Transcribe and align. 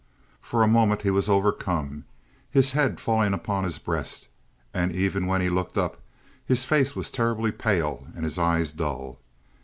For 0.41 0.63
a 0.63 0.67
moment 0.67 1.03
he 1.03 1.11
was 1.11 1.29
overcome, 1.29 2.05
his 2.49 2.71
head 2.71 2.99
falling 2.99 3.35
upon 3.35 3.63
his 3.65 3.77
breast, 3.77 4.29
and 4.73 4.91
even 4.91 5.27
when 5.27 5.41
he 5.41 5.49
looked 5.51 5.77
up 5.77 6.01
his 6.43 6.65
face 6.65 6.95
was 6.95 7.11
terribly 7.11 7.51
pale, 7.51 8.07
and 8.15 8.23
his 8.23 8.39
eyes 8.39 8.73
dull. 8.73 9.19